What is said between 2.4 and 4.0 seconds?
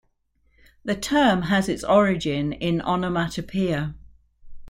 in onomatopoeia.